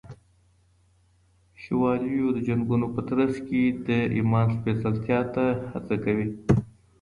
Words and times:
شوالیو 1.61 2.27
د 2.33 2.37
جنگونو 2.47 2.87
په 2.95 3.01
ترڅ 3.09 3.33
کي 3.47 3.63
د 3.87 3.89
ایمان 4.15 4.47
سپېڅلتیا 4.55 5.19
ته 5.33 5.45
هڅه 5.71 5.95
کوي. 6.03 6.27